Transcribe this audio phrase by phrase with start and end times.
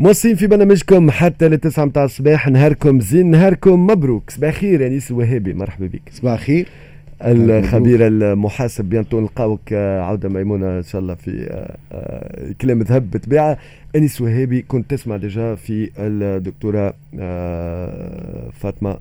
[0.00, 4.30] مواصلين في برنامجكم حتى للتسعة متاع الصباح نهاركم زين نهاركم مبروك.
[4.30, 6.02] صباح خير انيس وهابي مرحبا بك.
[6.12, 6.68] صباح الخير
[7.22, 13.10] الخبير المحاسب bientôt نلقاوك آه، عودة ميمونة إن شاء الله في آه، آه، كلام ذهب
[13.10, 13.58] بطبيعة
[13.96, 16.94] أنيس وهابي كنت تسمع déjà في الدكتورة
[18.50, 18.98] فاطمة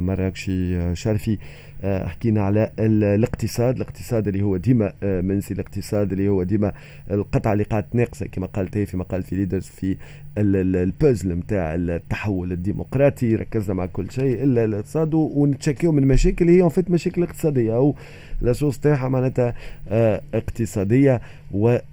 [0.00, 1.38] مراكشي شرفي.
[1.84, 6.72] حكينا على الاقتصاد الاقتصاد اللي هو ديما منسي الاقتصاد اللي هو ديما
[7.10, 9.96] القطعة اللي قاعدة ناقصة كما قالت هي في مقال في Leaders في
[10.38, 16.77] البوزل نتاع التحول الديمقراطي ركزنا مع كل شيء إلا الاقتصاد ونتشكيو من مشاكل هي en
[16.77, 17.94] fait مشاكل اقتصادية أو
[18.40, 19.54] la source تاعها معناتها
[19.88, 21.20] آه، اقتصادية
[21.52, 21.90] والحلول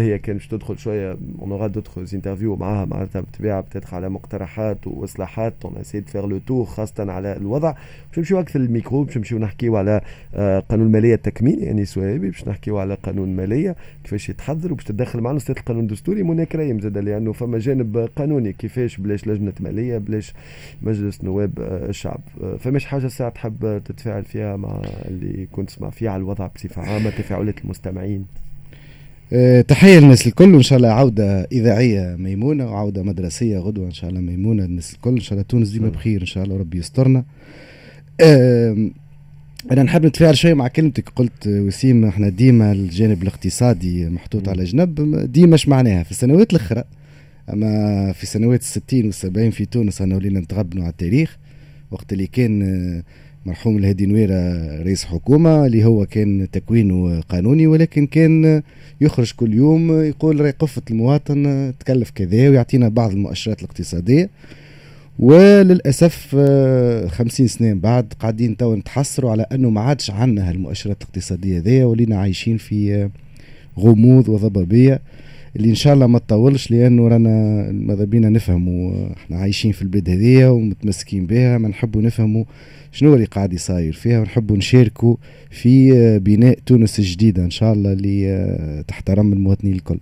[0.00, 4.08] آه، هي كان باش تدخل شوية on aura d'autres interviews معاها معناتها بالطبيعه بتدخل على
[4.08, 7.74] مقترحات وإصلاحات on essaye de faire le tour خاصة على الوضع.
[8.08, 10.00] باش نمشيو أكثر الميكرو باش نمشيو نحكيو على
[10.34, 15.20] آه، قانون الماليه التكميلي يعني سوابي باش نحكيو على قانون الماليه كيفاش يتحضر وباش تدخل
[15.20, 19.98] معنا ستة القانون الدستوري منى كريم زاد لأنه فما جانب قانوني كيفاش بلاش لجنة مالية
[19.98, 20.34] بلاش
[20.82, 22.20] مجلس نواب الشعب.
[22.58, 27.10] فماش حاجة ساعة تحب تتفاعل فيها؟ مع اللي كنت تسمع فيه على الوضع بصفة عامة
[27.10, 28.24] تفاعلات المستمعين.
[29.32, 34.10] أه تحية للناس الكل وإن شاء الله عودة إذاعية ميمونة وعودة مدرسية غدوة إن شاء
[34.10, 37.24] الله ميمونة الناس الكل إن شاء الله تونس ديما بخير إن شاء الله ربي يسترنا.
[39.70, 41.08] أنا نحب نتفاعل شوية مع كلمتك.
[41.08, 46.84] قلت وسيم إحنا ديما الجانب الاقتصادي محطوط على جنب ديما اش معناها؟ في السنوات الأخرى
[47.52, 51.38] أما في سنوات الستين والسبعين في تونس أنا ولينا نتغبنوا على التاريخ
[51.90, 53.02] وقت اللي كان
[53.48, 54.34] مرحوم الهادي نويرة
[54.82, 58.62] رئيس حكومة اللي هو كان تكوينه قانوني ولكن كان
[59.00, 64.30] يخرج كل يوم يقول راي قفة المواطن تكلف كذا ويعطينا بعض المؤشرات الاقتصادية.
[65.18, 71.58] وللأسف آه، خمسين سنة بعد قاعدين تو نتحسروا على أنه ما عادش عندنا هالمؤشرات الاقتصادية
[71.58, 73.10] ذي ولينا عايشين في آه،
[73.78, 75.00] غموض وضبابية.
[75.56, 80.10] اللي إن شاء الله ما تطولش لأنه رانا ماذا بينا نفهموا إحنا عايشين في البلاد
[80.10, 82.44] هذيا ومتمسكين بها ما نحبوا نفهموا
[82.92, 85.16] شنو اللي قاعد يصاير فيها ونحبوا نشاركوا
[85.50, 89.98] في بناء تونس الجديدة إن شاء الله اللي تحترم المواطنين الكل.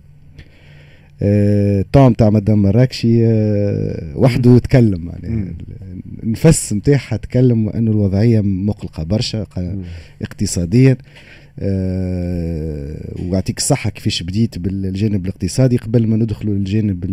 [1.21, 5.55] الطعم تاع مدام مراكشي آه، وحده تكلم يعني
[6.23, 9.45] النفس نتاعها تكلم انه الوضعية مقلقة برشا
[10.21, 10.97] اقتصاديا.
[11.59, 17.05] أه ويعطيك الصحة كيفاش بديت بالجانب الاقتصادي قبل ما ندخلوا للجانب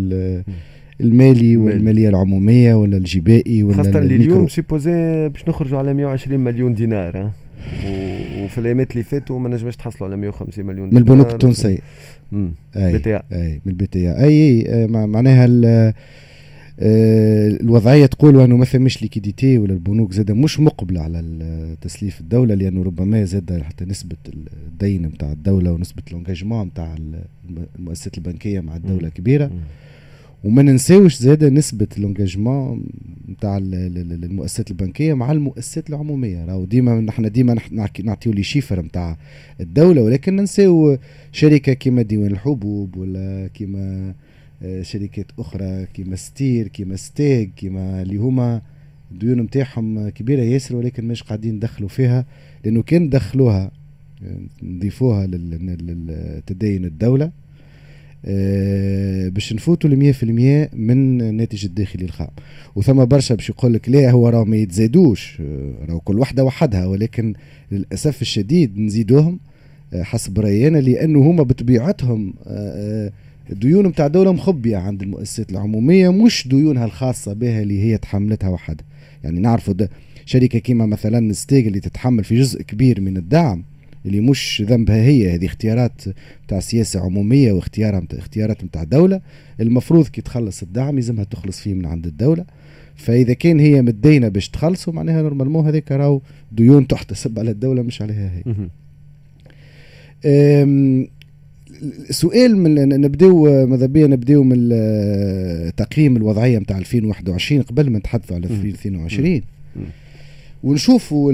[1.01, 6.75] المالي والمالية العمومية ولا الجبائي ولا خاصة اللي اليوم سيبوزي باش نخرجوا على 120 مليون
[6.75, 7.33] دينار ها.
[8.45, 11.79] وفي الأيامات اللي فاتوا ما نجمش تحصلوا على 150 مليون دينار من البنوك التونسية.
[12.77, 13.61] أي بي إي.
[13.65, 14.25] من البي تي إي.
[14.25, 15.95] أي معناها آه،
[16.79, 22.83] الوضعية تقول إنه ما فماش liquidité ولا البنوك زاد مش مقبلة على تسليف الدولة لأنه
[22.83, 24.17] ربما زاد حتى نسبة
[24.67, 26.97] الدين نتاع الدولة ونسبة ال engagement نتاع
[27.79, 29.51] المؤسسات البنكية مع الدولة كبيرة.
[30.45, 32.85] وما ننساوش زاد نسبة ال engagement
[33.29, 36.45] نتاع المؤسسات البنكية مع المؤسسات العمومية.
[36.45, 37.57] راهو ديما نحن ديما
[38.05, 39.17] نعطيو les chiffres نتاع
[39.61, 40.99] الدولة ولكن ننساو
[41.33, 44.15] شركة كيما ديوان الحبوب ولا كيما آه،
[44.83, 48.63] شركات أخرى كيما STIR كيما STEG كيما اللي هما
[49.13, 52.27] الديون نتاعهم كبيرة ياسر ولكن مش قاعدين ندخلوا فيها
[52.65, 53.71] لأنه كان دخلوها
[54.25, 57.31] آه، نضيفوها للتدين الدولة
[58.27, 62.29] آه، باش نفوتوا ل 100% من الناتج الداخلي الخام.
[62.75, 65.41] وثم برشا باش يقول لك لا هو راه ما يتزادوش
[65.89, 67.35] راه كل وحدة وحدها ولكن
[67.73, 69.41] للأسف الشديد نزيدوهم
[69.95, 72.35] حسب راينا لأنه هما بطبيعتهم
[73.51, 78.87] الديون نتاع الدولة مخبية عند المؤسسات العمومية مش ديونها الخاصة بها اللي هي تحملتها وحدها
[79.25, 79.75] يعني نعرفوا
[80.27, 83.65] شركة كيما مثلا STEG اللي تتحمل في جزء كبير من الدعم
[84.07, 86.03] اللي مش ذنبها هي هذه اختيارات
[86.49, 89.21] تاع سياسة عمومية واختيار اختيارات نتاع الدولة
[89.61, 92.45] المفروض كي تخلص الدعم يلزمها تخلص فيه من عند الدولة.
[92.97, 96.21] فإذا كان هي مدينه باش تخلصوا معناها نورمالمون هذيك راهو
[96.53, 98.43] ديون تحتسب على الدولة مش عليها هي.
[102.11, 104.69] سؤال من نبداو ماذا بيا نبداو من
[105.77, 109.43] تقييم الوضعية نتاع 2021 قبل ما نتحدثوا على 2022
[110.63, 111.33] ونشوفوا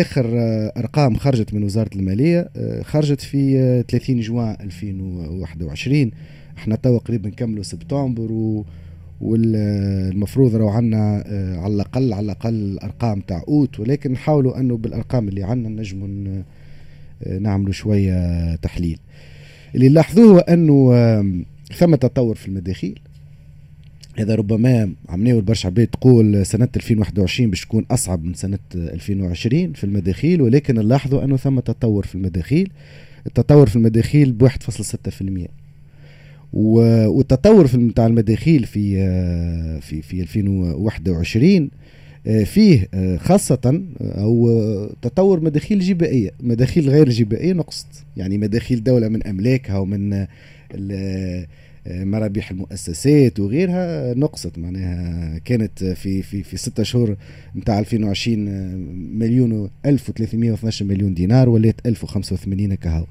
[0.00, 0.30] اخر
[0.76, 2.48] أرقام خرجت من وزارة المالية
[2.82, 6.10] خرجت في 30 جوان 2021
[6.58, 8.64] إحنا توا قريب نكملوا سبتمبر و
[9.20, 11.24] والمفروض راهو عندنا
[11.58, 13.80] على الأقل على الأقل الارقام تاع أوت.
[13.80, 16.42] ولكن نحاولوا أنه بالأرقام اللي عندنا نجموا
[17.40, 18.98] نعملوا شوية تحليل.
[19.74, 20.92] اللي لاحظوه أنه
[21.74, 23.00] ثم تطور في المداخيل.
[24.18, 29.84] هذا ربما عمليه برشا عباد تقول سنة 2021 باش تكون أصعب من سنة 2020 في
[29.84, 32.70] المداخيل ولكن نلاحظوا أنه ثم تطور في المداخيل.
[33.26, 35.48] التطور في المداخيل ب 1.6%
[36.52, 38.96] والتطور في نتاع المداخيل في
[39.80, 41.70] في في 2021
[42.24, 44.50] فيه خاصة أو
[45.02, 46.30] تطور مداخيل جبائية.
[46.40, 47.86] مداخيل غير جبائية نقصت.
[48.16, 50.26] يعني مداخيل دولة من أملاكها ومن
[51.86, 54.58] مرابح المؤسسات وغيرها نقصت.
[54.58, 57.16] معناها كانت في في في ستة شهور
[57.56, 58.38] نتاع 2020
[59.18, 63.06] مليون و1312 مليون دينار ولات 1085 كهو.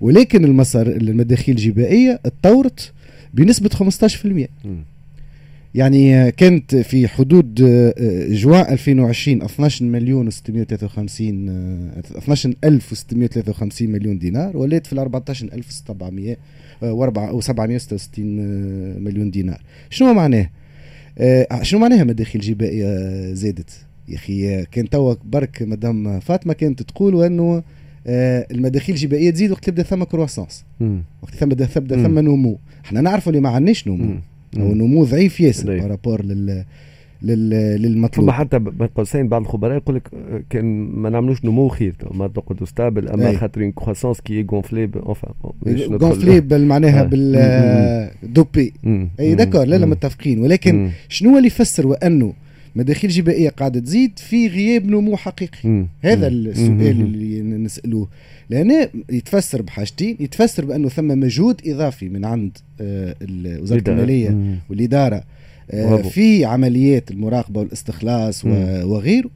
[0.00, 2.92] ولكن المسار المداخيل الجبائية تطورت
[3.34, 4.46] بنسبة 15%
[5.74, 7.54] يعني كانت في حدود
[8.30, 10.34] جوان 2020 12 مليون و653
[12.16, 16.36] 12653 مليون دينار ولات في ال 14700
[16.82, 18.24] و 766
[19.02, 19.62] مليون دينار.
[19.90, 20.50] شنو معناه؟
[21.18, 22.88] آه، شنو معناها مداخيل جبائية
[23.34, 23.70] زادت؟
[24.08, 27.62] يا أخي كان توا برك مدام فاطمة كانت تقول انه
[28.06, 30.64] آه، المداخيل الجبائية تزيد وقت تبدأ ثم croissance.
[31.22, 32.58] وقت ثم تبدأ ثم نمو.
[32.84, 34.14] إحنا نعرفوا اللي ما عندناش نمو.
[34.56, 36.64] أو نمو ضعيف ياسر par rapport لل
[37.22, 38.26] للمطلوب.
[38.26, 40.10] ثم حتى بين قوسين بعض الخبراء يقول لك
[40.50, 45.32] كان ما نعملوش نمو خير ما تقعدوا stable أما خاطر une croissance qui gonflait enfin
[45.92, 48.72] gonflait معناها pas le double.
[49.20, 50.38] أي داكور لا لا متفقين.
[50.38, 52.32] ولكن شنو اللي يفسر وأنه
[52.78, 55.86] مداخيل جبائية قاعدة تزيد في غياب نمو حقيقي.
[56.00, 58.08] هذا السؤال اللي نسألوه.
[58.50, 60.16] لأنه يتفسر بحاجتين.
[60.20, 63.14] يتفسر بأنه ثم مجهود إضافي من عند آه،
[63.60, 65.22] وزارة المالية والإدارة
[65.70, 69.30] آه، في عمليات المراقبة والاستخلاص وغيره.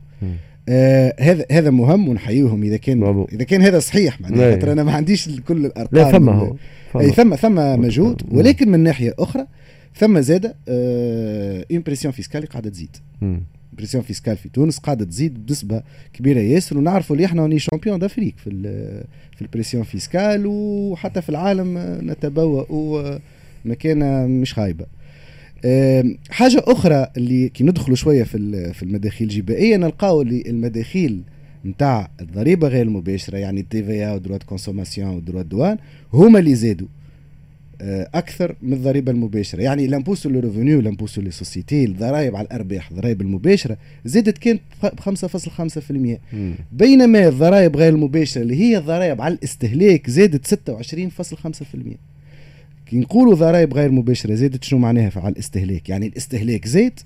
[0.68, 3.26] آه هذا هذا مهم ونحييهم إذا كان مبو.
[3.32, 6.56] إذا كان هذا صحيح معناها خاطر أنا ما عنديش كل الأرقام لا ثم هو.
[7.00, 8.22] أي ثم ثم مجهود.
[8.30, 9.46] ولكن من ناحية أخرى
[9.96, 12.96] ثم زاد آه pression fiscale قاعدة تزيد.
[13.72, 16.40] pression fiscale في تونس قاعدة تزيد بنسبة كبيرة.
[16.40, 18.50] ياسر ونعرفوا اللي إحنا champions d'Afrique في
[19.36, 21.78] في ال pression fiscale وحتى في العالم
[22.10, 23.18] نتبوأ
[23.64, 24.86] مكانه مش خايبه
[26.30, 31.22] حاجة أخرى اللي كي ندخلوا شوية في في المداخيل الجبائيه نلقاو اللي المداخيل
[31.64, 35.78] نتاع الضريبة غير المباشره يعني ال TVA و droit de consommation و droit de douane
[36.12, 36.86] هما اللي زادوا.
[36.86, 37.01] آه،
[38.14, 39.62] أكثر من الضريبه المباشرة.
[39.62, 44.38] يعني l'impôt sur le revenu l'impôt sur les sociétés الضرائب على الأرباح الضرائب المباشرة زادت
[44.38, 46.18] كانت ب 5.5%
[46.72, 51.62] بينما الضرائب غير المباشرة اللي هي الضرائب على الاستهلاك زادت 26.5%
[52.86, 57.00] كي نقولوا ضرائب غير مباشرة زادت شنو معناها على الاستهلاك؟ يعني الاستهلاك زاد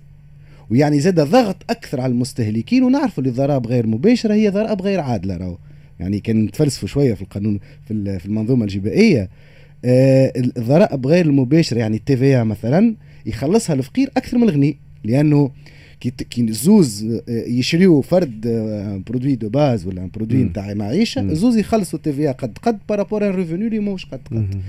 [0.71, 5.37] ويعني زاد ضغط أكثر على المستهلكين ونعرفوا اللي الضرائب غير مباشرة هي ضرائب غير عادلة
[5.37, 5.59] راهو.
[6.01, 9.23] يعني كان نتفلسفوا شوية في القانون في المنظومة الجبائية.
[9.23, 9.29] آه
[9.85, 12.95] الضرائب غير المباشره يعني ال TVA مثلا
[13.27, 14.79] يخلصها الفقير أكثر من الغني.
[15.05, 15.51] لأنه
[16.01, 18.41] كي كي زوز آه، يشريوا فرد
[19.07, 23.27] produit de base ولا produit نتاع معيشة زوز يخلصوا ال TVA قد قد par rapport
[23.29, 24.61] un revenu اللي ماهوش قد قد.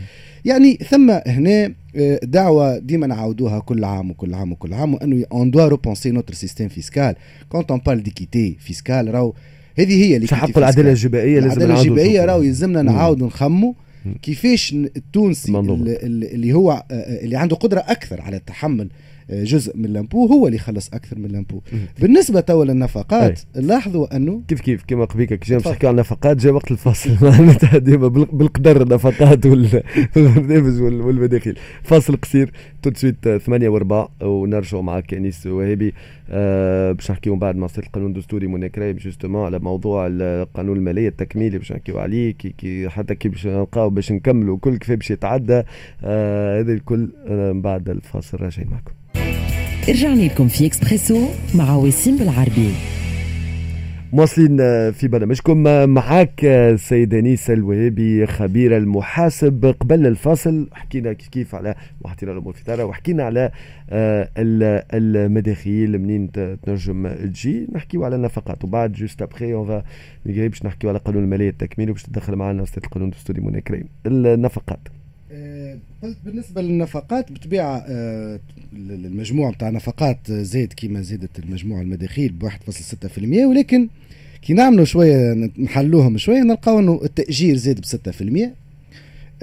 [0.45, 5.51] يعني ثم هنا آه، دعوة ديما نعاودوها كل عام وكل عام وكل عام وأنه on
[5.51, 7.15] doit repenser notre système fiscal
[7.49, 9.33] quand on parle d'équité fiscale راهو
[9.79, 13.75] هذه هي اللي حق العدالة الجبائية لازم العدالة الجبائية راهو يلزمنا نعاودوا نخمموا
[14.21, 18.89] كيفاش التونسي اللي هو آه، اللي عنده قدرة أكثر على تحمل
[19.29, 21.61] جزء من ال l'impôt هو اللي يخلص أكثر من ال l'impôt
[22.01, 26.71] بالنسبة توا للنفقات لاحظوا أنه كيف كيف كما قبيل كي نحكي عن النفقات جاء وقت
[27.21, 31.59] معناتها ديما بالقدر النفقات والبرنامج والمداخيل.
[31.83, 32.51] فاصل قصير
[32.81, 35.93] tout de suite 8 وربع ونرجعوا معك انيس وهابي
[36.29, 41.07] أه باش نحكيو من بعد مع القانون الدستوري منى كريم justement على موضوع القانون المالية
[41.07, 45.11] التكميلي باش نحكيو عليه كي, كي حتى كي باش نلقاو باش نكملوا كل كيف باش
[45.11, 45.63] يتعدى.
[46.03, 48.96] أه هذا الكل أه بعد الفاصل راجعين معكم.
[49.89, 52.71] رجعنا لكم في إكسبريسو مع وسيم بالعربي.
[54.13, 54.57] مواصلين
[54.91, 55.63] في برنامجكم.
[55.89, 59.75] معك السيد انيس الوهابي خبير المحاسب.
[59.79, 63.51] قبل الفاصل حكينا كيف على وحطينا الأمور في اطارها وحكينا على
[63.89, 65.99] آه، المداخيل.
[65.99, 66.31] منين
[66.63, 68.63] تنجم تجي؟ نحكيو على النفقات.
[68.63, 69.81] وبعد juste après on
[70.25, 73.85] باش نحكيو على قانون المالية التكميلي وباش تدخل معنا أستاذ القانون الدستوري منى كريم.
[74.05, 74.79] النفقات.
[74.87, 74.96] آه،
[76.03, 78.39] قلت بالنسبة للنفقات بطبيعه آه،
[78.73, 83.87] المجموع بتاع نفقات زاد كما زادت المجموع المداخيل ب 1.6% ولكن
[84.41, 87.85] كي نعملوا شوية نحلوهم شوية نلقاو إنه التأجير زاد ب
[88.45, 88.49] 6%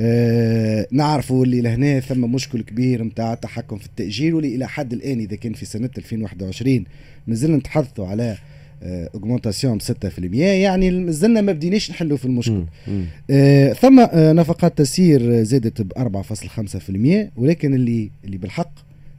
[0.01, 5.19] آه نعرفوا اللي لهنا ثم مشكل كبير نتاع التحكم في التأجير واللي إلى حد الآن
[5.19, 6.85] إذا كان في سنة 2021
[7.27, 8.37] مازلنا نتحدثوا على
[8.85, 12.65] اوغمونتاسيون ب 6% يعني مازلنا ما بديناش نحلوا في المشكل.
[13.31, 18.73] آه ثم آه نفقات تسيير زادت ب 4.5% ولكن اللي اللي بالحق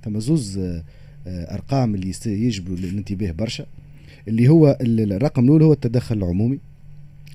[0.05, 0.83] ثم زوز آه
[1.27, 3.65] أرقام اللي يجبروا للانتباه برشا
[4.27, 6.59] اللي هو الرقم الأول هو التدخل العمومي.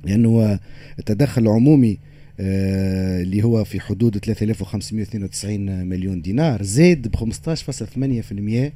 [0.04, 0.58] لأنه
[0.98, 1.98] التدخل العمومي
[2.40, 8.72] آه اللي هو في حدود 3592 مليون دينار زاد ب 15.8%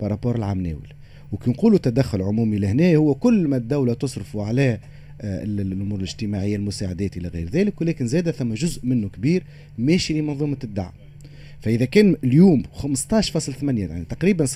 [0.00, 0.86] بارابور العام ناول.
[1.32, 4.78] وكي نقولوا تدخل عمومي لهنا هو كل ما الدولة تصرف على
[5.20, 9.42] آه، الأمور الاجتماعية المساعدات إلى غير ذلك ولكن زاد ثم جزء منه كبير
[9.78, 10.92] ماشي لمنظومة الدعم.
[11.60, 14.50] فإذا كان اليوم 15.8 يعني تقريبا 16%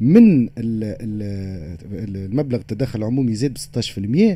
[0.00, 3.80] من المبلغ التدخل العمومي زاد ب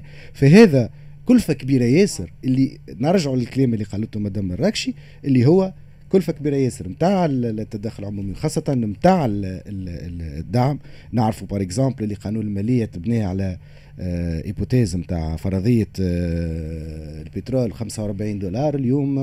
[0.00, 0.02] 16%
[0.32, 0.90] فهذا
[1.26, 5.72] كلفة كبيرة ياسر اللي نرجعوا للكلام اللي قالته مدام الراكشي اللي هو
[6.14, 10.78] كلفه كبيره ياسر نتاع التدخل العمومي خاصه نتاع الدعم.
[11.12, 13.59] نعرفوا par exemple اللي قانون المالية تبني على
[14.44, 19.18] hypothèse نتاع فرضية آه، البترول 45 دولار اليوم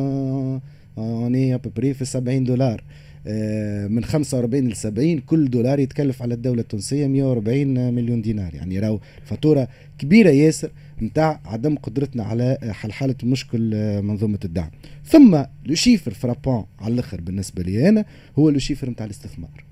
[0.98, 2.84] on est après في 70 دولار.
[3.28, 8.56] آه، من 45 ل 70 كل دولار يتكلف على الدولة التونسية 140 مليون دينار.
[8.56, 9.68] يعني راهو فاتورة
[9.98, 10.72] كبيرة ياسر.
[11.02, 14.70] نتاع عدم قدرتنا على حل حالة مشكل آه، منظومة الدعم.
[15.06, 18.06] ثم لو شيفر فرابون على الآخر بالنسبة لي أنا
[18.40, 19.64] هو لو شيفر نتاع الاستثمار.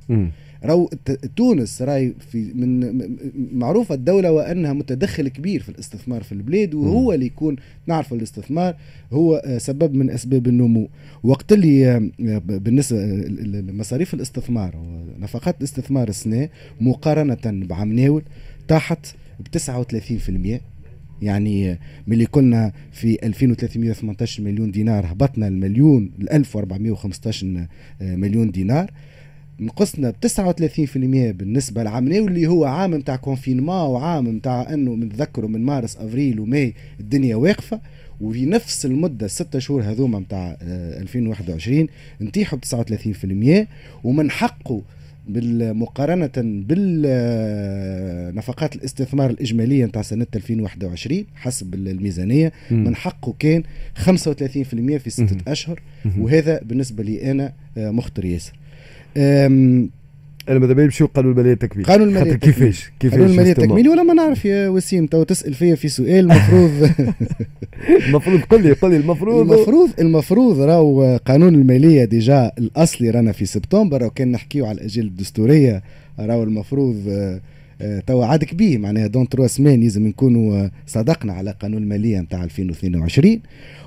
[0.64, 0.90] راهو
[1.36, 3.00] تونس راي في من
[3.54, 7.56] معروفة الدولة وأنها متدخل كبير في الاستثمار في البلاد وهو اللي يكون
[7.88, 8.76] نعرف الاستثمار
[9.14, 10.90] هو آه، سبب من أسباب النمو.
[11.24, 12.10] وقت اللي آه،
[12.46, 16.50] بالنسبة لمصاريف الاستثمار ونفقات الاستثمار السنة
[16.82, 18.24] مقارنة بعام الأول
[18.68, 20.62] طاحت ب 39%
[21.22, 27.68] يعني آه، ملي كنا في 2318 مليون دينار هبطنا المليون ل 1415
[28.02, 28.92] مليون دينار.
[29.60, 35.62] نقصنا ب 39% بالنسبة لعام واللي هو عام نتاع confinement وعام نتاع إنه نتذكروا من
[35.62, 37.80] مارس أفريل وماي الدنيا واقفة.
[38.22, 41.88] وفي نفس المدة الستة شهور هذوما نتاع 2021
[42.22, 43.68] نتيحوا ب 39%
[44.04, 44.82] ومن حقه
[45.74, 46.32] مقارنة
[47.58, 53.64] بالنفقات الاستثمار الإجمالية نتاع سنة 2021 حسب الميزانية من حقه كان
[53.98, 54.04] 35%
[54.98, 55.82] في ستة أشهر
[56.20, 58.54] وهذا بالنسبة لي أنا آه، مخطر ياسر.
[60.50, 64.04] أنا ماذا بيا نمشيو قانون الماليه التكميلي قانون الماليه كيفاش؟ كيفاش قانون الماليه التكميلي ولا
[64.04, 66.90] ما نعرف يا وسيم تو تسأل فيا في سؤال المفروض
[68.08, 69.52] المفروض قل لي قل لي المفروض.
[69.52, 75.84] المفروض المفروض راهو قانون المالية déjà الأصلي رانا في سبتمبر وكان نحكيو على الآجال الدستورية
[76.20, 77.40] راهو المفروض آه،
[77.82, 82.20] آه، توا عادك به معناها dans trois semaines لازم نكونوا آه، صدقنا على قانون المالية
[82.20, 83.40] نتاع 2022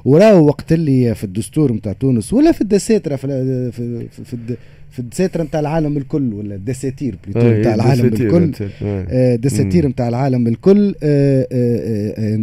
[0.04, 3.26] وراهو وقت اللي في الدستور نتاع تونس ولا في الدساترة في
[3.72, 4.36] في, في, في
[4.90, 8.52] في الدساتر نتاع العالم الكل ولا الدساتير plutôt نتاع العالم الكل.
[8.82, 10.94] الدساتير نتاع العالم الكل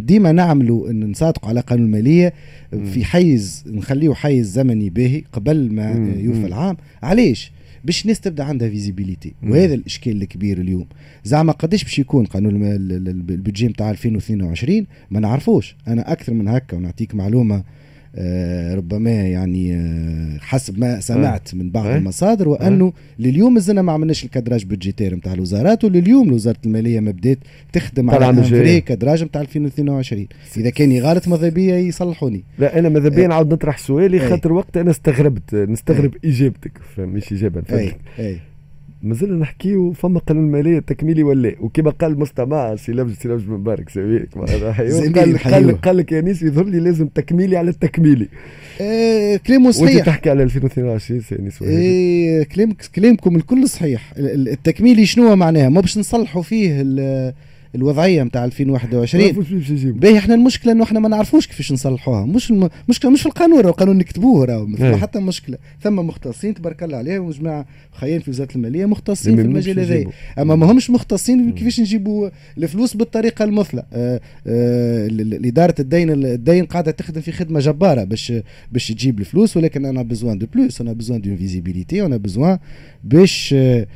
[0.06, 2.32] ديما نعملوا إن نصادقوا على قانون المالية
[2.92, 6.76] في حيز نخليه حيز زمني باهي قبل ما يوفى العام.
[7.02, 7.52] علاش؟
[7.84, 9.34] باش الناس تبدا عندها visibilité.
[9.42, 10.86] وهذا الإشكال الكبير اليوم.
[11.24, 15.76] زعما قداش باش يكون قانون ال budget نتاع 2022 ما نعرفوش.
[15.88, 17.64] أنا أكثر من هكا ونعطيك معلومة.
[18.74, 24.29] ربما يعني آه، حسب ما سمعت من بعض المصادر وأنه لليوم مازلنا ما عملناش ال
[24.29, 27.38] cadrage budgétaire نتاع الوزارات ولليوم وزارة المالية ما بدات
[27.72, 30.26] تخدم على vrai cadrage نتاع 2022
[30.56, 32.44] إذا كان غلط ماذا بيا يصلحوني.
[32.58, 37.62] لا أنا ماذا بيا نعاود نطرح سؤالي خاطر وقت أنا استغربت نستغرب إجابتك مش إجابة
[37.72, 38.38] اي اي
[39.02, 43.88] مازلنا نحكيو فما قانون الماليه التكميلي ولا وكما قال مستمع سي لبج سي لبج مبارك
[43.88, 44.28] سويك
[45.18, 48.28] قال قال قال لك يا انيس يظهر لي لازم تكميلي على التكميلي.
[48.80, 49.94] آه كلامه صحيح.
[49.94, 54.12] وانت تحكي على 2022 سي نيس آه كلام كلامكم الكل صحيح.
[54.16, 56.82] التكميلي شنو معناها؟ ما باش نصلحوا فيه
[57.74, 62.26] الوضعية نتاع 2021 باهي إحنا المشكلة إنه إحنا ما نعرفوش كيفاش نصلحوها.
[62.26, 65.58] مش المشكلة مش في القانون راهو القانون نكتبوه راهو ما حتى مشكلة.
[65.82, 70.04] ثم مختصين تبارك الله عليهم وجماعة خيين في وزارة المالية مختصين في المجال هذا
[70.38, 73.84] أما ما همش مختصين كيفاش نجيبوا الفلوس بالطريقة المثلى.
[73.92, 75.08] آه آه
[75.44, 78.32] إدارة الدين الدين قاعدة تخدم في خدمة جبارة باش
[78.72, 82.16] باش تجيب الفلوس ولكن on a besoin de plus on a besoin d'une visibilité on
[82.16, 82.58] a besoin
[83.04, 83.86] باش آه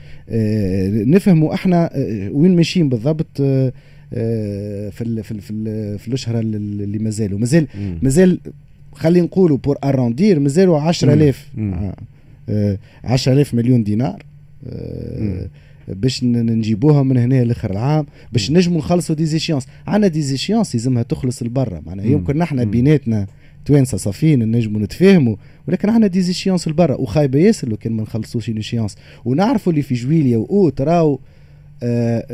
[1.06, 3.72] نفهموا إحنا آه وين ماشيين بالضبط آه
[4.16, 7.66] آه، في ال في ال في, ال في الأشهر اللي مازالوا مازال
[8.02, 8.40] مازال
[8.92, 11.48] خلينا نقولوا pour arrondir مازالوا 10000
[13.04, 14.22] 10000 مليون دينار
[14.68, 15.46] آه،
[15.88, 21.02] باش نجيبوها من هنا لآخر العام باش نجموا نخلصوا des échéances عندنا des échéances يلزمها
[21.02, 21.82] تخلص لبرا.
[21.86, 23.26] معناها يمكن نحن بيناتنا
[23.64, 25.36] توانسة صافيين نجموا نتفاهموا
[25.68, 29.82] ولكن عندنا des échéances لبرا وخايبة ياسر لو كان ما نخلصوش des échéances ونعرفوا اللي
[29.82, 31.18] في جويليا واوت راهو
[31.82, 32.24] آه،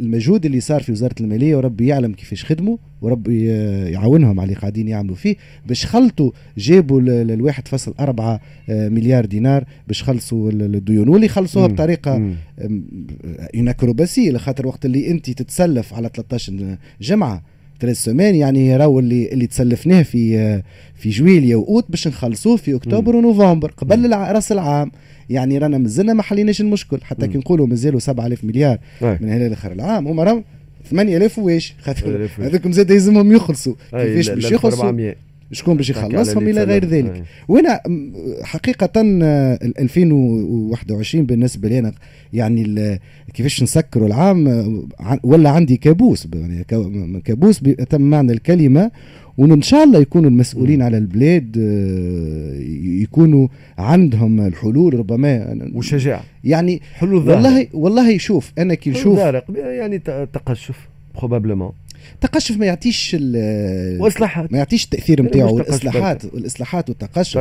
[0.00, 3.46] المجهود اللي صار في وزارة المالية وربي يعلم كيفاش خدموا وربي
[3.90, 5.36] يعاونهم على اللي قاعدين يعملوا فيه.
[5.66, 11.08] باش خلطوا جابوا ال 1.4 آه، مليار دينار باش خلصوا الديون.
[11.08, 12.34] واللي خلصوها بطريقة
[13.54, 17.42] en acrobatie لخاطر وقت اللي انت تتسلف على 13 جمعة.
[17.80, 20.62] ثلاث سمان يعني راهو اللي اللي تسلفناه في
[20.94, 24.90] في جويليا واوت باش نخلصوه في أكتوبر ونوفمبر قبل راس العام.
[25.30, 28.78] يعني رانا مازلنا ما حليناش المشكل حتى كي نقولوا مازالوا 7000 مليار
[29.20, 30.44] من هنا لآخر العام هما راهم
[30.84, 33.74] 8000 واش خاطر هذوكم زاد يلزمهم يخلصوا.
[33.90, 34.84] كيفاش باش يخلصوا؟
[35.52, 37.24] شكون باش يخلصهم إلى غير ذلك.
[37.48, 37.80] وأنا
[38.42, 41.92] حقيقة 2021 بالنسبة لي أنا
[42.32, 42.98] يعني
[43.34, 44.64] كيفاش نسكروا العام
[45.22, 46.64] ولا عندي كابوس يعني
[47.24, 48.90] كابوس بأتم معنى الكلمة
[49.38, 51.56] وإن شاء الله يكونوا المسؤولين على البلاد
[53.02, 59.18] يكونوا عندهم الحلول ربما وشجاعه يعني حلول والله والله شوف أنا كي نشوف
[59.56, 59.98] يعني
[60.32, 60.88] تقشف
[61.18, 61.72] probablement
[62.14, 63.16] التقشف ما يعطيش
[64.00, 65.54] واصلاحات ما يعطيش التأثير نتاعو.
[65.56, 67.36] والاصلاحات الاصلاحات والتقشف.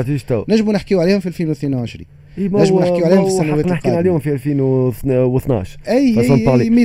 [0.49, 2.05] نجموا نحكيو عليهم في 2022
[2.37, 6.27] نجموا نحكيو عليهم في السنوات نحكي عليهم في 2012 اي اي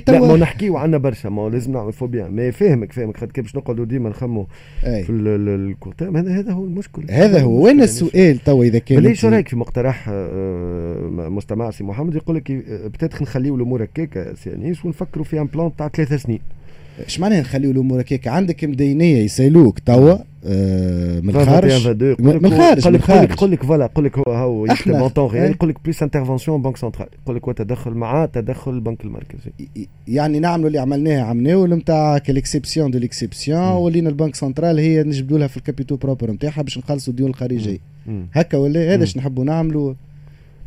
[0.09, 1.29] لا ما نحكيو عنا برشا.
[1.29, 2.93] ما لازم نعمل faut bien mais فاهمك.
[2.93, 4.45] فاهمك خاطر باش نقعدوا ديما نخموا
[4.81, 7.03] في ال court terme هذا هذا هو المشكل.
[7.11, 7.65] هذا هو.
[7.65, 12.53] وين السؤال توا إذا كان ليش رايك في مقترح آه، مستمع سي محمد؟ يقول لك
[12.85, 16.41] peut-être نخليو الأمور هكاك سي أنيس ونفكروا في un plan تاع ثلاث سنين.
[17.07, 21.87] اش معناها نخليو الأمور هكاك؟ عندك مدينية يسالوك توا آه من الخارج
[22.19, 26.03] من الخارج من الخارج يقول لك voilà يقول لك هو يكتب غير يقول لك plus
[26.03, 29.51] intervention banque centrale يقول لك تدخل مع تدخل البنك المركزي.
[30.09, 35.39] يعني نعملوا اللي عملناه عملناه نتاع l'exception de l'exception ولينا ال banque centrale هي نجبدوا
[35.39, 37.79] لها في ال capitaux propres نتاعها باش نخلصوا الديون الخارجية.
[38.33, 39.95] هكا ولا؟ هذا اش نحبوا نعملوا؟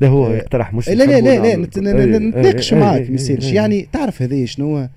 [0.01, 4.45] لا هو يقترح مش لا لا لا لا نتناقش معك ما يصيرش يعني تعرف هذايا
[4.45, 4.87] شنو؟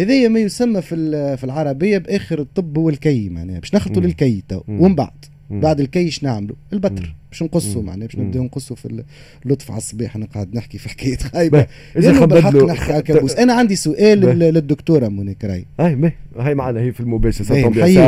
[0.00, 0.96] هذايا ما يسمى في
[1.36, 3.58] في العربية بآخر الطب هو الكي معناها.
[3.58, 4.60] باش نخلطوا للكي تو.
[4.68, 5.10] ومن بعد
[5.50, 7.14] بعد الكي نعملوا؟ البتر.
[7.30, 9.04] باش نقصوا معناها باش نبداو نقصوا في
[9.46, 11.66] اللطف على الصباح نقعد نحكي في حكاية خايبه
[11.96, 13.36] إذا بالحق نحكي على كابوس.
[13.36, 15.66] أنا عندي سؤال للدكتورة مونيك راي.
[15.80, 17.44] أي هاي معنا هي في المباشر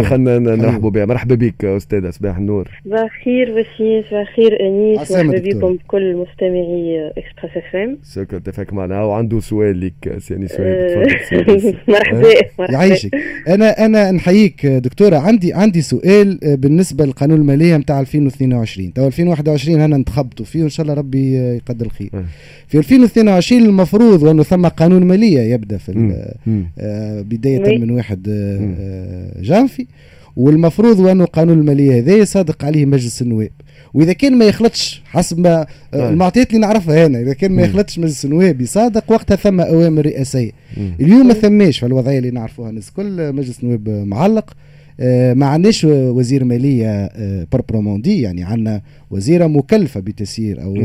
[0.03, 1.05] خلينا نرحبوا بها.
[1.05, 2.71] مرحبا بك أستاذة صباح النور.
[2.85, 7.99] صباح الخير بسيم صباح الخير انيس مرحبا بكم بكل مستمعي Express FM.
[8.15, 9.03] شكرا اتفق معنا.
[9.03, 11.09] وعنده سؤال لك سي أنيس سؤال.
[11.89, 13.11] مرحبا يعيشك.
[13.49, 15.17] أنا أنا نحييك دكتورة.
[15.17, 20.85] عندي عندي سؤال بالنسبة للقانون المالية نتاع 2022 تو 2021 هنا انتخبتوا فيه وإن شاء
[20.87, 22.11] الله ربي يقدر الخير.
[22.69, 25.93] في 2022 المفروض وأنه ثم قانون مالية يبدأ في
[26.79, 29.87] آه بداية من واحد آه جانفي.
[30.37, 33.51] والمفروض وأنه قانون الماليه هذا صادق عليه مجلس النواب.
[33.95, 38.25] وإذا كان ما يخلطش حسب ما المعطيات اللي نعرفها هنا إذا كان ما يخلطش مجلس
[38.25, 40.51] النواب يصادق وقتها ثم أوامر رئاسية.
[41.01, 44.51] اليوم ما ثماش في الوضعية اللي نعرفوها الناس كل مجلس النواب معلق.
[44.51, 44.68] آه،
[45.35, 47.11] ما عندناش وزير مالية
[47.53, 50.77] proprement dit يعني عندنا وزيرة مكلفة بتسيير أو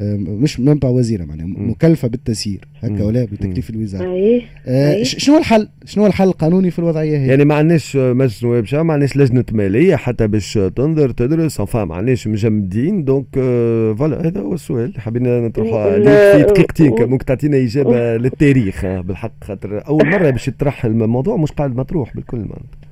[0.00, 4.40] آه، مش من وزيرة معناها مكلفة بالتسيير هكا ولا بتكليف الوزارة.
[4.66, 8.92] آه شنو الحل؟ شنو الحل القانوني في الوضعية هي يعني ما عندناش مجلس نواب ما
[8.92, 14.40] عندناش لجنة مالية حتى باش تنظر تدرس enfin ما عندناش مجمدين donc آه voilà هذا
[14.40, 14.84] هو السؤال.
[14.84, 20.48] اللي حبينا نطرحه عليك في دقيقتين ممكن تعطينا إجابة للتاريخ بالحق خاطر أول مرة باش
[20.48, 22.58] يطرح الموضوع مش قاعد مطروح بالكل معناتها.
[22.62, 22.87] آه،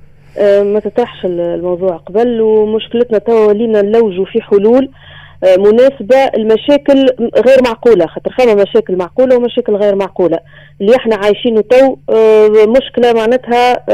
[0.63, 1.97] ما تطرحش الموضوع.
[1.97, 4.89] قبل ومشكلتنا توا ولينا نلوجوا في حلول
[5.43, 7.05] آه، مناسبة المشاكل
[7.47, 8.05] غير معقولة.
[8.05, 10.39] خاطر فما مشاكل معقولة ومشاكل غير معقولة.
[10.81, 13.85] اللي إحنا عايشينه تو آه، مشكلة معناتها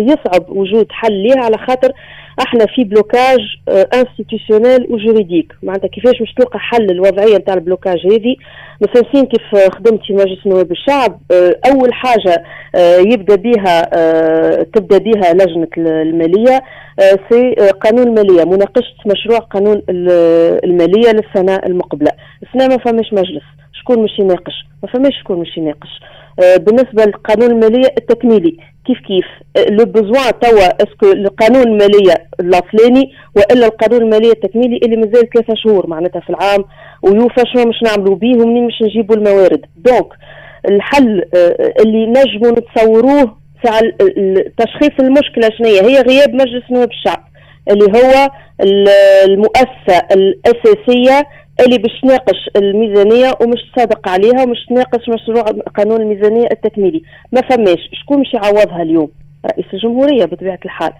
[0.00, 1.92] يصعب وجود حل ليها على خاطر
[2.46, 8.06] إحنا في blocage institutionnel و juridique معناتها كيفاش مش تلقى حل الوضعية نتاع ال blocage
[8.06, 8.36] هذه؟
[8.80, 15.32] مثلا كيف خدمتي مجلس نواب الشعب آه، أول حاجة آه، يبدأ بها آه، تبدأ بها
[15.32, 16.62] لجنة المالية
[17.28, 19.82] في قانون المالية مناقشة مشروع قانون
[20.64, 22.10] المالية للسنه المقبلة.
[22.42, 26.00] السنة ما فماش مجلس شكون مش يناقش؟ ما فماش شكون مش يناقش.
[26.38, 28.56] بالنسبة للقانون المالية التكميلي.
[28.86, 29.26] كيف كيف؟
[29.70, 35.54] le besoin توا est-ce que القانون المالية الاصلاني وإلا القانون المالية التكميلي اللي مازال ثلاثة
[35.54, 36.64] شهور معناتها في العام
[37.02, 39.66] ويوفى شنو مش نعملوا به ومنين مش نجيبوا الموارد.
[39.76, 40.08] donc
[40.68, 43.80] الحل آه، اللي نجموا نتصوروه تاع
[44.58, 47.24] تشخيص المشكلة شنو هي غياب مجلس نواب الشعب
[47.70, 48.30] اللي هو
[49.24, 51.26] المؤسسة الأساسية
[51.66, 55.42] اللي باش تناقش الميزانية ومش تصادق عليها ومش تناقش مشروع
[55.76, 57.02] قانون الميزانية التكميلي.
[57.32, 57.90] ما فماش.
[57.92, 59.08] شكون مش يعوضها اليوم؟
[59.46, 60.92] رئيس الجمهورية بطبيعة الحال.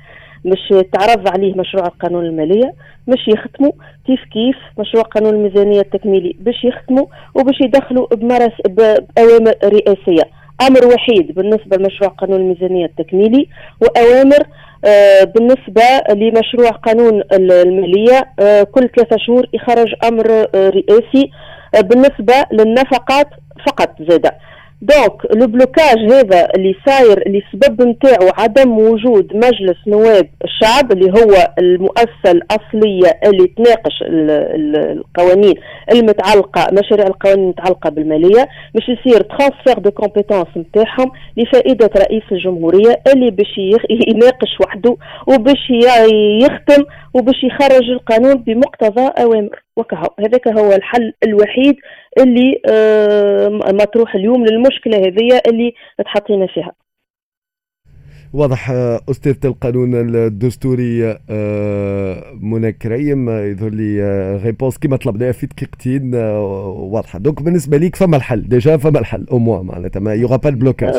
[0.45, 2.75] مش تعرض عليه مشروع القانون المالية
[3.09, 3.73] مش يختموا
[4.07, 10.23] كيف كيف مشروع قانون الميزانية التكميلي باش يختموا وباش يدخلوا بمرس بأوامر رئاسية.
[10.69, 13.49] أمر وحيد بالنسبة لمشروع قانون الميزانية التكميلي
[13.83, 14.43] وأوامر
[15.35, 15.83] بالنسبة
[16.15, 21.31] لمشروع قانون المالية آه، كل ثلاثة شهور يخرج أمر آه، رئاسي
[21.83, 23.29] بالنسبة للنفقات
[23.67, 24.35] فقط زادة.
[24.83, 31.11] donc le blocage هذا اللي صاير اللي السبب نتاعو عدم وجود مجلس نواب الشعب اللي
[31.11, 35.55] هو المؤسسة الأصلية اللي تناقش القوانين
[35.93, 43.31] المتعلقة مشاريع القوانين المتعلقة بالمالية باش يصير transfert de compétences نتاعهم لفائدة رئيس الجمهورية اللي
[43.31, 43.59] باش
[44.09, 45.71] يناقش وحده وباش
[46.43, 46.85] يختم
[47.15, 49.63] وباش يخرج القانون بمقتضى أوامر.
[49.77, 51.77] وكهو هذاك هو الحل الوحيد
[52.19, 56.73] اللي آه، مطروح اليوم للمشكلة هذه اللي تحطينا فيها.
[58.33, 64.01] واضح آه، أستاذة القانون الدستوري آه، منى كريم يظهر لي
[64.45, 67.19] réponse كما طلبناها في دقيقتين واضحة.
[67.19, 70.95] donc بالنسبة ليك فما الحل déjà فما الحل أو موا معناتها ما يوغا با البلوكاج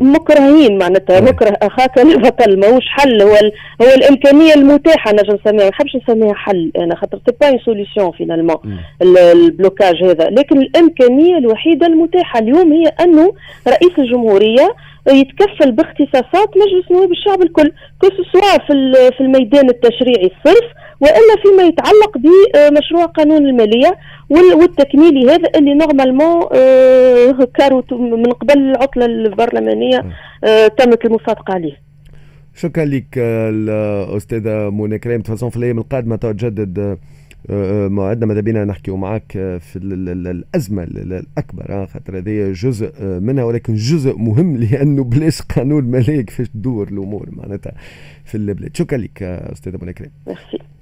[0.00, 3.34] مكرهين معناتها مكره أخاك البطل ماهوش حل؟ هو
[3.82, 8.56] هو الإمكانية المتاحة نجم نسميها ما نحبش نسميها حل أنا خاطر c'est pas solution finalement
[9.02, 10.30] ال blocage هذا.
[10.30, 13.32] لكن الإمكانية الوحيدة المتاحة اليوم هي أنه
[13.68, 14.74] رئيس الجمهورية
[15.08, 20.66] يتكفل باختصاصات مجلس نواب الشعب الكل que ce soit في في الميدان التشريعي الصرف
[21.00, 23.98] وإلا فيما يتعلق بمشروع قانون المالية
[24.30, 30.04] والتكميلي هذا اللي normalement آه، كارو من قبل العطلة البرلمانية
[30.44, 31.90] آه، تمت المصادقة عليه.
[32.54, 35.20] شكرا لك الأستاذة منى كريم.
[35.20, 36.98] تفاصيل في الأيام القادمة تجدد آه، آه،
[37.88, 44.16] موعدنا ماذا بينا نحكيو معك آه، في الأزمة الأكبر خاطر هذه جزء منها ولكن جزء
[44.16, 47.72] مهم لأنه بلاش قانون مالي كيفاش تدور الأمور معناتها.
[48.30, 50.10] في البلاد شكرا لك أستاذة منى كريم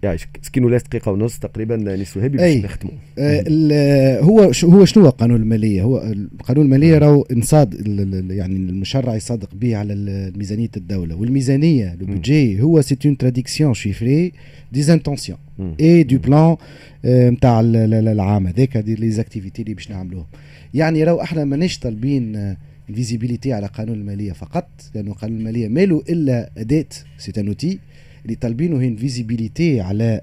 [0.03, 5.11] يعيشك سكين ولا دقيقة ونص تقريبا أنيس وهابي باش نختموا آه هو هو شنو هو
[5.11, 7.87] قانون المالية؟ هو قانون المالية راهو انصاد
[8.31, 9.95] يعني المشرع يصادق به على
[10.37, 11.17] ميزانيه الدولة.
[11.17, 14.33] والميزانية le budget هو c'est une traduction chiffrée
[14.73, 15.39] des intentions
[15.81, 16.57] et du plan
[17.05, 18.47] نتاع العام.
[18.47, 20.27] هذاك les activités اللي باش نعملوهم.
[20.75, 22.57] يعني راهو إحنا مانيش طالبين
[22.91, 26.87] ال visibilité على قانون المالية فقط لأنه قانون المالية ماله إلا أداة
[27.19, 27.79] c'est outil
[28.25, 30.21] اللي طالبينه هي visibilité على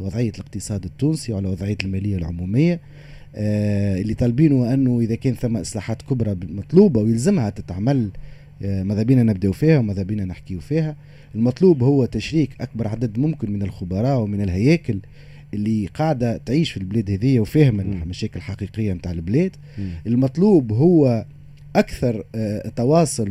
[0.00, 2.80] وضعية الاقتصاد التونسي وعلى وضعية المالية العمومية.
[3.34, 8.10] آه اللي طالبينه أنه إذا كان ثم إصلاحات كبرى مطلوبة ويلزمها تتعمل
[8.62, 10.96] آه ماذا بينا نبداو فيها وماذا بينا نحكيو فيها.
[11.34, 15.00] المطلوب هو تشريك أكبر عدد ممكن من الخبراء ومن الهياكل
[15.54, 19.56] اللي قاعدة تعيش في البلاد هذه وفاهمه المشاكل الحقيقيه نتاع البلاد.
[20.06, 21.26] المطلوب هو
[21.78, 23.28] أكثر آه، تواصل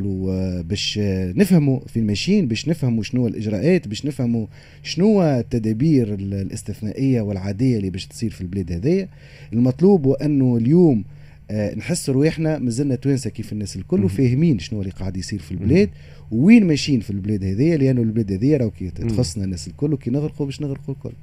[0.64, 1.00] باش
[1.36, 4.48] نفهموا وين ماشين باش نفهموا شنو الإجراءات باش نفهموا
[4.84, 9.10] شنو التدابير الاستثنائية والعادية اللي باش تصير في البلاد هذيا
[9.54, 11.04] المطلوب هو أنه اليوم
[11.52, 15.90] آه، نحس رواحنا مازلنا توانسة كيف الناس الكل وفاهمين شنو اللي قاعد يصير في البلاد
[16.32, 20.46] وين ماشيين في البلاد هذيا لأنه البلاد هذيا راهو كي تخصنا الناس الكل وكي نغرقوا
[20.46, 21.14] باش نغرقوا الكل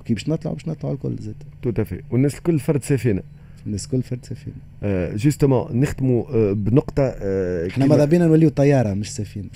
[0.00, 1.34] وكي باش نطلعوا باش نطلعوا الكل زاد.
[1.62, 3.22] tout à fait والناس الكل فرد سفينة.
[3.66, 4.56] الناس الكل فرد سفينة.
[4.82, 9.48] آه justement نختموا آه بنقطة آه إحنا ماذا بينا نوليو طيارة مش سفينة.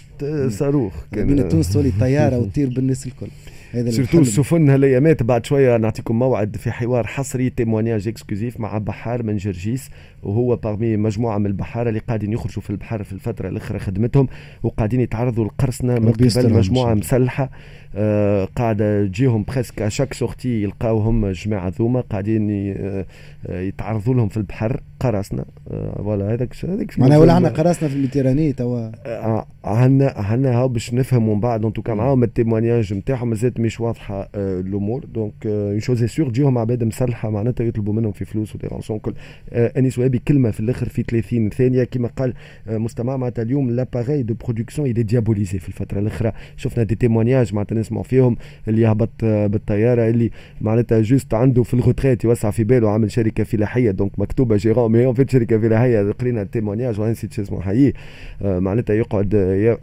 [0.48, 3.28] صاروخ بينا تونس تولي طيارة وتطير بالناس الكل.
[3.72, 9.22] هذا surtout السفن هالايامات بعد شوية نعطيكم موعد في حوار حصري témoignage exclusif مع بحار
[9.22, 9.90] من جرجيس.
[10.24, 14.28] وهو parmi مجموعة من البحاره اللي قاعدين يخرجوا في البحر في الفترة الاخرى خدمتهم
[14.62, 17.50] وقاعدين يتعرضوا لقرصنة من قبل مجموعة مسلحة.
[17.96, 23.06] آه قاعدة تجيهم presque à chaque sortie يلقاوهم جماعة ذوما قاعدين آه،
[23.48, 25.44] يتعرضوا لهم في البحر قراصنة.
[25.70, 30.58] آه voilà هذاك هذاك معناها ولا عندنا قراصنة في ال Méditerranée توا؟ آه عندنا عندنا
[30.58, 35.04] هاو باش نفهموا من بعد انتو معاهم ال témoignage نتاعهم مازالت مش واضحة آه الأمور.
[35.04, 38.98] donc une chose sûre تجيهم عباد مسلحة معناتها يطلبوا منهم في فلوس و des rançons
[38.98, 39.14] كل.
[39.52, 41.84] آه انيس بكلمة في الآخر في 30 ثانية.
[41.84, 42.34] كما قال
[42.68, 46.32] آه، مستمع معناتها اليوم l'appareil de production il est diabolisé في الفترة الأخرى.
[46.56, 48.36] شفنا des témoignages معناتها نسمعوا فيهم
[48.68, 53.44] اللي يهبط آه، بالطيارة اللي معناتها جوست عنده في الغوتريت يوسع في باله عامل شركة
[53.44, 57.98] فلاحيه دونك مكتوبة جيرون مي فيت شركة فلاحيه قرينا التيمونياج وأنا نسيت اسمه حقيقي.
[58.42, 59.34] آه، معناتها يقعد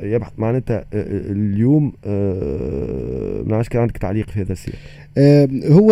[0.01, 0.31] يبحث.
[0.37, 4.75] معناتها اليوم ما نعرفش كان عندك تعليق في هذا السياق.
[5.65, 5.91] هو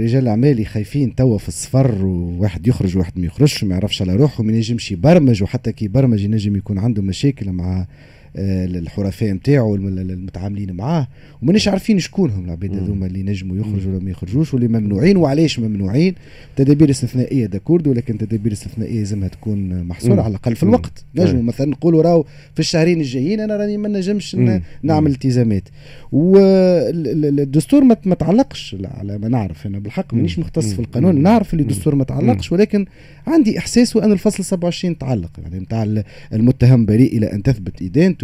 [0.00, 4.42] رجال الأعمال خايفين توا في الصفر وواحد يخرج وواحد ما يخرجش ما يعرفش على روحه
[4.42, 7.86] ما ينجمش يبرمج وحتى كي يبرمج ينجم يكون عنده مشاكل مع
[8.36, 11.08] الحرفاء نتاعو المتعاملين معاه.
[11.42, 15.16] ومانيش عارفين شكونهم العباد هذوما اللي نجموا يخرجوا ولا ما يخرجوش واللي ممنوعين.
[15.16, 16.14] وعلاش ممنوعين؟
[16.56, 21.04] تدابير استثنائية داكورد ولكن تدابير استثنائية لازمها تكون محصورة على الأقل في الوقت.
[21.16, 24.36] نجموا مثلا نقولوا راهو في الشهرين الجايين أنا راني ما نجمش
[24.82, 25.68] نعمل التزامات.
[26.12, 29.66] والدستور ما تعلقش على ما نعرف.
[29.66, 31.22] أنا بالحق مانيش مختص في القانون.
[31.22, 32.86] نعرف اللي الدستور ما تعلقش ولكن
[33.26, 35.30] عندي إحساس ان الفصل 27 تعلق.
[35.42, 38.19] يعني نتاع المتهم بريء إلى أن تثبت ادانته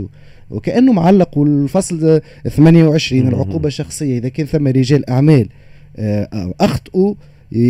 [0.50, 4.18] وكأنه معلق والفصل 28 العقوبة الشخصية.
[4.18, 5.48] إذا كان ثم رجال أعمال
[5.96, 7.14] آه، اخطاوا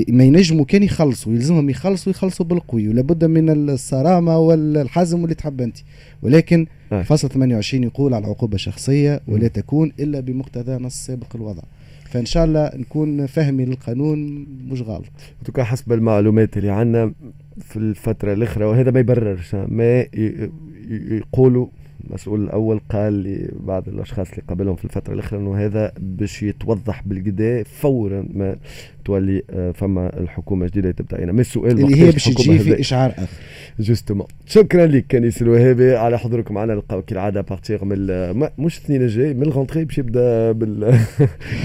[0.08, 2.88] ما ينجموا كان يخلصوا يلزمهم يخلصوا يخلصوا بالقوي.
[2.88, 5.76] ولابد من الصرامة والحزم اللي تحب أنت.
[6.22, 7.02] ولكن آه.
[7.02, 11.62] فصل 28 يقول على عقوبه شخصيه ولا تكون إلا بمقتضى نص سابق الوضع.
[12.10, 15.04] فإن شاء الله نكون فاهمين القانون مش غلط.
[15.44, 17.12] توكا حسب المعلومات اللي عندنا
[17.60, 20.06] في الفترة الاخرى وهذا ما يبررش ما
[20.90, 21.66] يقولوا
[22.06, 27.62] المسؤول الأول قال لبعض الأشخاص اللي قابلهم في الفترة الأخيرة إنه هذا باش يتوضح بالكدا
[27.62, 28.56] فورا ما
[29.04, 31.24] تولي آه، فما الحكومة جديدة تبدأ.
[31.24, 33.26] هنا ما السؤال اللي هي باش تجي في إشعار آخر.
[33.80, 35.96] جوستومون شكرا لك كنيس الوهابي.
[35.96, 38.06] على حضوركم معنا نلقاو كالعاده بارتيغ من
[38.58, 40.80] مش الاثنين الجاي من الغونتري باش يبدأ بال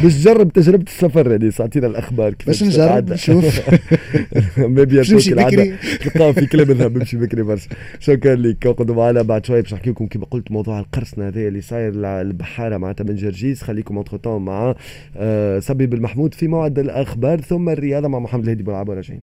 [0.04, 1.50] باش تجرب تجربة السفر هذه.
[1.50, 3.70] ساعتينا الأخبار باش نجرب نشوف.
[4.58, 7.70] ما بيان كالعاده تلقاو في كلام ذهب بمشي بكري برشا.
[8.00, 8.68] شكرا لك.
[8.68, 9.22] قعدوا معنا.
[9.22, 13.16] بعد شوية باش نحكي لكم كما قلت موضوع القرصنة هذا اللي صاير البحارة معناتها من
[13.16, 13.64] جرجيس.
[13.64, 14.76] خليكم اونتر مع
[15.18, 17.42] آه، سبيب المحمود في موعد الأخبار.
[17.42, 19.20] ثم الرياضة مع محمد الهادي بن راجعين